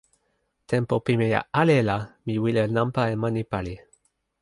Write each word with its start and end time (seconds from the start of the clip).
tenpo 0.71 0.95
pimeja 1.09 1.41
ale 1.61 1.75
la, 1.89 1.97
mi 2.25 2.33
wile 2.43 2.63
nanpa 2.75 3.01
e 3.13 3.15
mani 3.21 3.43
pali. 3.51 3.75